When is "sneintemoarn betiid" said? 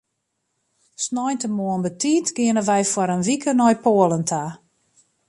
1.03-2.27